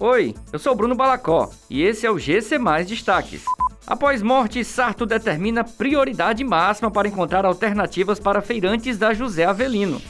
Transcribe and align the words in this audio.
Oi, 0.00 0.32
eu 0.52 0.60
sou 0.60 0.76
Bruno 0.76 0.94
Balacó 0.94 1.50
e 1.68 1.82
esse 1.82 2.06
é 2.06 2.10
o 2.10 2.20
GC 2.20 2.56
Mais 2.56 2.86
Destaques. 2.86 3.42
Após 3.84 4.22
morte, 4.22 4.62
Sarto 4.62 5.04
determina 5.04 5.64
prioridade 5.64 6.44
máxima 6.44 6.88
para 6.88 7.08
encontrar 7.08 7.44
alternativas 7.44 8.20
para 8.20 8.40
feirantes 8.40 8.96
da 8.96 9.12
José 9.12 9.44
Avelino. 9.44 10.00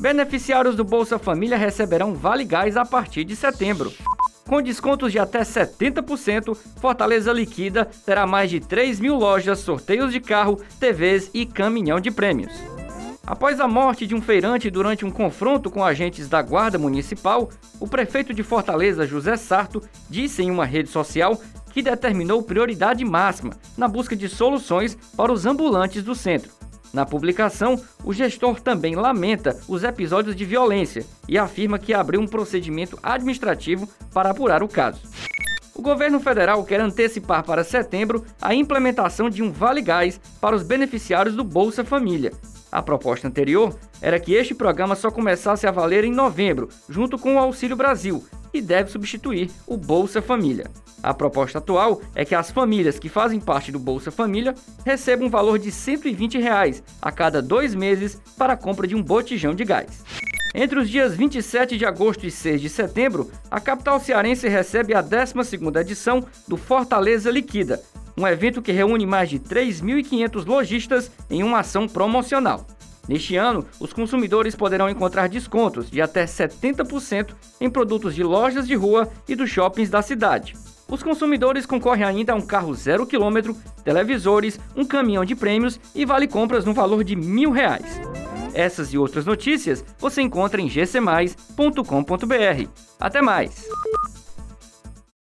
Beneficiários 0.00 0.74
do 0.74 0.82
Bolsa 0.82 1.16
Família 1.16 1.56
receberão 1.56 2.12
Vale 2.12 2.44
Gás 2.44 2.76
a 2.76 2.84
partir 2.84 3.22
de 3.22 3.36
setembro. 3.36 3.92
Com 4.48 4.60
descontos 4.60 5.12
de 5.12 5.20
até 5.20 5.42
70%, 5.42 6.56
Fortaleza 6.80 7.32
Liquida 7.32 7.84
terá 8.04 8.26
mais 8.26 8.50
de 8.50 8.58
3 8.58 8.98
mil 8.98 9.14
lojas, 9.14 9.60
sorteios 9.60 10.10
de 10.10 10.18
carro, 10.18 10.60
TVs 10.80 11.30
e 11.32 11.46
caminhão 11.46 12.00
de 12.00 12.10
prêmios. 12.10 12.79
Após 13.30 13.60
a 13.60 13.68
morte 13.68 14.08
de 14.08 14.14
um 14.16 14.20
feirante 14.20 14.68
durante 14.68 15.04
um 15.04 15.10
confronto 15.10 15.70
com 15.70 15.84
agentes 15.84 16.28
da 16.28 16.42
Guarda 16.42 16.80
Municipal, 16.80 17.48
o 17.78 17.86
prefeito 17.86 18.34
de 18.34 18.42
Fortaleza, 18.42 19.06
José 19.06 19.36
Sarto, 19.36 19.80
disse 20.08 20.42
em 20.42 20.50
uma 20.50 20.64
rede 20.64 20.88
social 20.88 21.40
que 21.72 21.80
determinou 21.80 22.42
prioridade 22.42 23.04
máxima 23.04 23.52
na 23.78 23.86
busca 23.86 24.16
de 24.16 24.28
soluções 24.28 24.98
para 25.16 25.32
os 25.32 25.46
ambulantes 25.46 26.02
do 26.02 26.12
centro. 26.12 26.50
Na 26.92 27.06
publicação, 27.06 27.80
o 28.02 28.12
gestor 28.12 28.60
também 28.60 28.96
lamenta 28.96 29.56
os 29.68 29.84
episódios 29.84 30.34
de 30.34 30.44
violência 30.44 31.06
e 31.28 31.38
afirma 31.38 31.78
que 31.78 31.94
abriu 31.94 32.20
um 32.20 32.26
procedimento 32.26 32.98
administrativo 33.00 33.88
para 34.12 34.30
apurar 34.30 34.60
o 34.60 34.68
caso. 34.68 35.02
O 35.72 35.80
governo 35.80 36.18
federal 36.18 36.64
quer 36.64 36.80
antecipar 36.80 37.44
para 37.44 37.62
setembro 37.62 38.24
a 38.42 38.52
implementação 38.52 39.30
de 39.30 39.40
um 39.40 39.52
Vale 39.52 39.82
Gás 39.82 40.20
para 40.40 40.56
os 40.56 40.64
beneficiários 40.64 41.36
do 41.36 41.44
Bolsa 41.44 41.84
Família. 41.84 42.32
A 42.72 42.80
proposta 42.82 43.26
anterior 43.26 43.76
era 44.00 44.20
que 44.20 44.34
este 44.34 44.54
programa 44.54 44.94
só 44.94 45.10
começasse 45.10 45.66
a 45.66 45.70
valer 45.70 46.04
em 46.04 46.12
novembro, 46.12 46.68
junto 46.88 47.18
com 47.18 47.34
o 47.34 47.38
Auxílio 47.38 47.76
Brasil, 47.76 48.24
e 48.52 48.60
deve 48.60 48.90
substituir 48.90 49.50
o 49.66 49.76
Bolsa 49.76 50.22
Família. 50.22 50.66
A 51.02 51.14
proposta 51.14 51.58
atual 51.58 52.02
é 52.14 52.24
que 52.24 52.34
as 52.34 52.50
famílias 52.50 52.98
que 52.98 53.08
fazem 53.08 53.40
parte 53.40 53.72
do 53.72 53.78
Bolsa 53.78 54.10
Família 54.10 54.54
recebam 54.84 55.26
um 55.26 55.30
valor 55.30 55.58
de 55.58 55.72
120 55.72 56.38
reais 56.38 56.82
a 57.00 57.10
cada 57.10 57.40
dois 57.40 57.74
meses 57.74 58.20
para 58.36 58.52
a 58.52 58.56
compra 58.56 58.86
de 58.86 58.94
um 58.94 59.02
botijão 59.02 59.54
de 59.54 59.64
gás. 59.64 60.04
Entre 60.54 60.78
os 60.78 60.90
dias 60.90 61.14
27 61.14 61.78
de 61.78 61.86
agosto 61.86 62.26
e 62.26 62.30
6 62.30 62.60
de 62.60 62.68
setembro, 62.68 63.30
a 63.48 63.60
capital 63.60 64.00
cearense 64.00 64.48
recebe 64.48 64.94
a 64.94 65.02
12ª 65.02 65.80
edição 65.80 66.24
do 66.46 66.56
Fortaleza 66.56 67.30
Liquida, 67.30 67.80
um 68.20 68.28
evento 68.28 68.60
que 68.60 68.70
reúne 68.70 69.06
mais 69.06 69.30
de 69.30 69.38
3.500 69.38 70.46
lojistas 70.46 71.10
em 71.30 71.42
uma 71.42 71.60
ação 71.60 71.88
promocional. 71.88 72.66
Neste 73.08 73.36
ano, 73.36 73.64
os 73.80 73.92
consumidores 73.92 74.54
poderão 74.54 74.88
encontrar 74.88 75.28
descontos 75.28 75.90
de 75.90 76.02
até 76.02 76.24
70% 76.24 77.34
em 77.60 77.70
produtos 77.70 78.14
de 78.14 78.22
lojas 78.22 78.68
de 78.68 78.74
rua 78.74 79.08
e 79.26 79.34
dos 79.34 79.50
shoppings 79.50 79.90
da 79.90 80.02
cidade. 80.02 80.54
Os 80.86 81.02
consumidores 81.02 81.66
concorrem 81.66 82.04
ainda 82.04 82.32
a 82.32 82.36
um 82.36 82.40
carro 82.40 82.74
zero 82.74 83.06
quilômetro, 83.06 83.56
televisores, 83.84 84.60
um 84.76 84.84
caminhão 84.84 85.24
de 85.24 85.34
prêmios 85.34 85.80
e 85.94 86.04
vale 86.04 86.28
compras 86.28 86.64
no 86.64 86.74
valor 86.74 87.02
de 87.02 87.16
mil 87.16 87.50
reais. 87.50 88.00
Essas 88.52 88.92
e 88.92 88.98
outras 88.98 89.24
notícias 89.24 89.84
você 89.98 90.20
encontra 90.20 90.60
em 90.60 90.68
gcmais.com.br. 90.68 92.68
Até 92.98 93.22
mais! 93.22 93.66